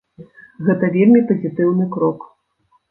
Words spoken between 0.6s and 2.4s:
Гэта вельмі пазітыўны крок.